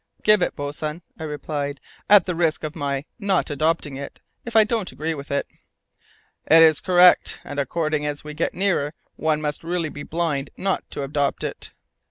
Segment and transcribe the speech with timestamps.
[0.23, 4.63] "Give it, boatswain," I replied, "at the risk of my not adopting it if I
[4.63, 5.45] don't agree with it."
[6.47, 10.89] "It is correct, and according as we get nearer one must really be blind not
[10.89, 11.71] to adopt it!"